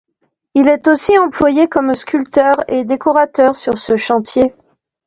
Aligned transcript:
Il 0.55 0.67
est 0.67 0.87
aussi 0.87 1.15
employé 1.19 1.67
comme 1.67 1.93
sculpteur 1.93 2.55
et 2.67 2.83
décorateur 2.85 3.55
sur 3.55 3.77
ce 3.77 3.95
chantier. 3.95 4.51